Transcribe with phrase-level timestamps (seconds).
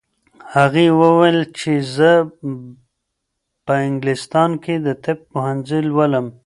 [0.53, 2.11] هغې وویل چې زه
[3.65, 6.25] په انګلستان کې د طب پوهنځی لولم.